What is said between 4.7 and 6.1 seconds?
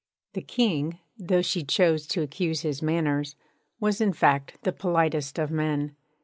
politest of men.